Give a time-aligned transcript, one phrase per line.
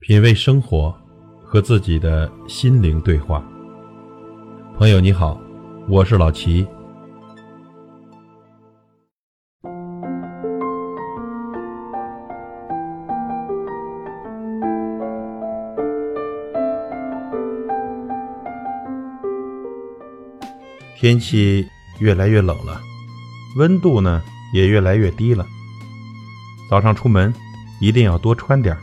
[0.00, 0.94] 品味生活，
[1.44, 3.44] 和自己的心灵对话。
[4.78, 5.40] 朋友你好，
[5.88, 6.64] 我是老齐。
[20.96, 21.66] 天气
[21.98, 22.80] 越来越冷了，
[23.56, 24.22] 温度呢
[24.54, 25.44] 也越来越低了。
[26.70, 27.34] 早上出门
[27.80, 28.80] 一定要多穿点儿，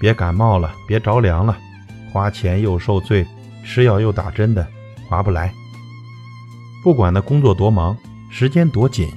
[0.00, 1.56] 别感冒了，别着凉了。
[2.12, 3.26] 花钱又受罪，
[3.64, 4.66] 吃药又打针的，
[5.08, 5.52] 划不来。
[6.82, 7.96] 不管那工作多忙，
[8.30, 9.10] 时间多紧，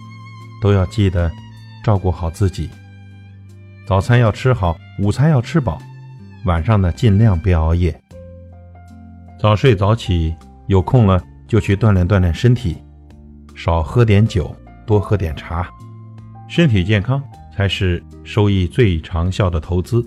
[0.61, 1.31] 都要记得
[1.83, 2.69] 照顾好自己。
[3.87, 5.81] 早餐要吃好，午餐要吃饱，
[6.45, 7.99] 晚上呢尽量别熬夜。
[9.39, 10.35] 早睡早起，
[10.67, 11.21] 有空了。
[11.47, 12.81] 就去锻炼锻炼身体，
[13.53, 14.55] 少喝点酒，
[14.87, 15.69] 多喝点茶，
[16.47, 17.21] 身体健康
[17.53, 20.01] 才是收益最长效的投资。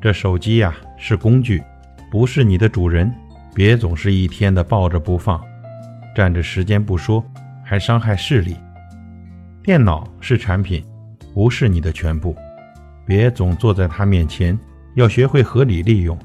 [0.00, 1.62] 这手机呀是工具，
[2.10, 3.12] 不是你的主人，
[3.54, 5.38] 别总是一天的抱着不放，
[6.16, 7.22] 占着时间不说，
[7.62, 8.56] 还伤害视力。
[9.62, 10.82] 电脑是产品，
[11.34, 12.34] 不是你的全部，
[13.04, 14.58] 别总坐在它面前，
[14.94, 16.18] 要学会合理利用。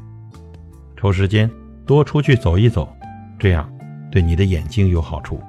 [0.95, 1.51] 抽时间
[1.85, 2.87] 多出去走一走。
[3.37, 3.69] 这样
[4.09, 5.41] 对你的眼睛有好处。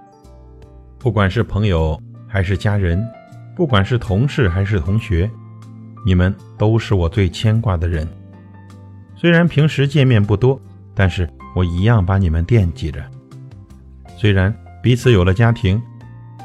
[0.99, 1.97] 不管是朋友
[2.27, 3.07] 还是家人，
[3.55, 5.31] 不管是同事还是同学，
[6.07, 8.07] 你们都是我最牵挂的人。
[9.17, 10.61] 虽然平时见面不多，
[10.95, 13.05] 但是我一样把你们惦记着。
[14.17, 15.83] 虽然彼此有了家庭，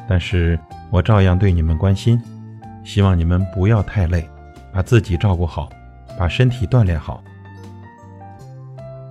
[0.09, 2.19] 但是我照样对你们关心。
[2.83, 4.27] 希望你们不要太累，
[4.73, 5.69] 把自己照顾好，
[6.17, 7.23] 把身体锻炼好。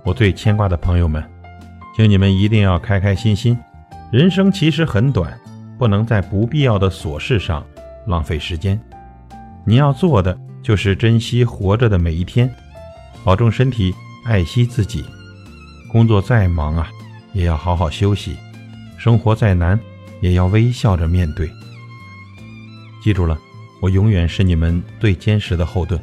[0.03, 1.23] 我最牵挂的朋友们。
[1.95, 3.57] 请你们一定要开开心心。
[4.11, 5.33] 人生其实很短，
[5.77, 7.65] 不能在不必要的琐事上
[8.05, 8.77] 浪费时间。
[9.63, 12.53] 你要做的就是珍惜活着的每一天，
[13.23, 13.93] 保重身体，
[14.25, 15.03] 爱惜自己。
[15.91, 16.89] 工作再忙啊，
[17.33, 18.33] 也要好好休息；
[18.97, 19.79] 生活再难，
[20.19, 21.49] 也要微笑着面对。
[23.03, 23.37] 记住了，
[23.81, 25.99] 我永远是你们最坚实的后盾。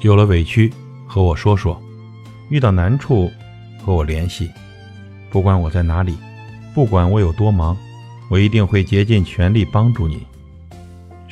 [0.00, 0.72] 有了委屈，
[1.06, 1.76] 和我说说；
[2.48, 3.30] 遇到难处，
[3.82, 4.50] 和我联系。
[5.30, 6.16] 不管我在哪里，
[6.74, 7.76] 不管我有多忙，
[8.30, 10.26] 我一定会竭尽全力帮助你。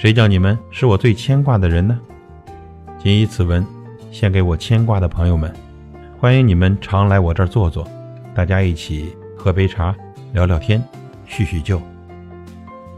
[0.04, 1.98] 谁叫你们是我最牵挂的人呢？
[2.98, 3.66] 谨以此文
[4.12, 5.50] 献给我牵挂的朋友们，
[6.18, 7.88] 欢迎你们常来我这儿坐坐，
[8.34, 9.96] 大家一起喝杯茶，
[10.34, 10.84] 聊聊天，
[11.24, 11.80] 叙叙旧。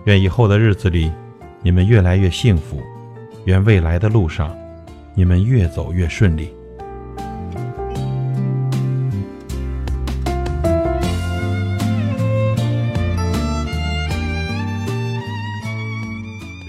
[0.07, 1.13] 愿以后的日子里，
[1.63, 2.79] 你们越来越幸福；
[3.45, 4.53] 愿未来的路上，
[5.15, 6.51] 你们越走越顺利。